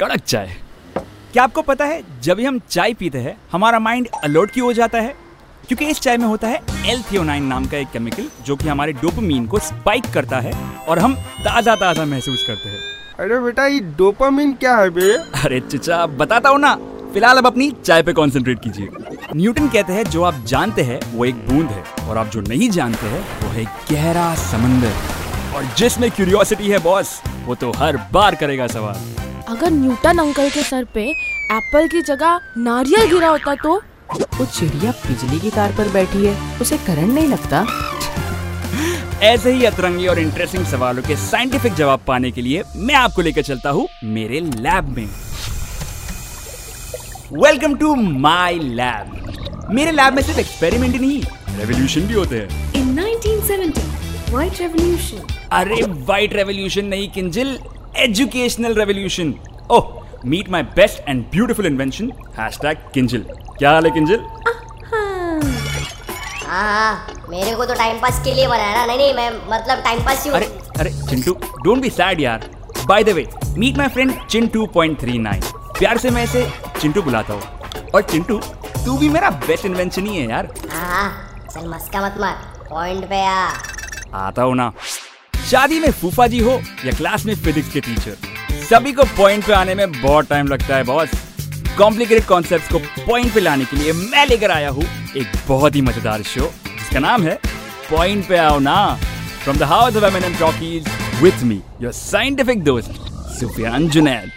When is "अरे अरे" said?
70.30-70.90